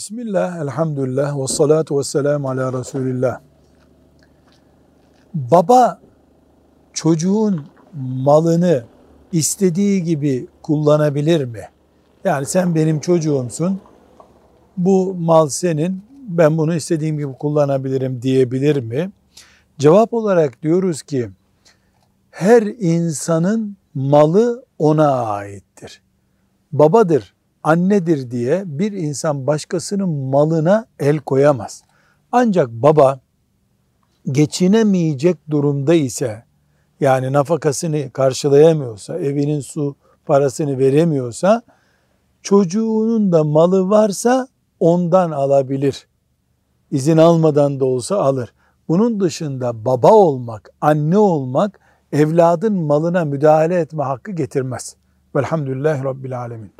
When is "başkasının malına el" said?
29.46-31.18